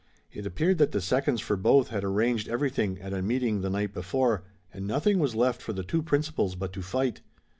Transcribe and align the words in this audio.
It 0.31 0.47
appeared 0.47 0.79
that 0.79 0.93
the 0.93 0.99
seconds 0.99 1.41
for 1.41 1.55
both 1.55 1.89
had 1.89 2.03
arranged 2.03 2.47
everything 2.47 2.99
at 3.01 3.13
a 3.13 3.21
meeting 3.21 3.61
the 3.61 3.69
night 3.69 3.93
before, 3.93 4.41
and 4.73 4.87
nothing 4.87 5.19
was 5.19 5.35
left 5.35 5.61
for 5.61 5.73
the 5.73 5.83
two 5.83 6.01
principals 6.01 6.55
but 6.55 6.73
to 6.73 6.81
fight. 6.81 7.21